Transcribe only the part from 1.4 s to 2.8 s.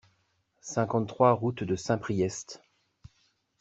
de Saint-Priest